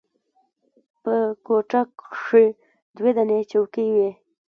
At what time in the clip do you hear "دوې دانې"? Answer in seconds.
2.95-3.39